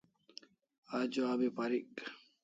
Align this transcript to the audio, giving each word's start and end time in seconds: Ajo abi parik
Ajo 0.99 1.21
abi 1.33 1.47
parik 1.57 1.87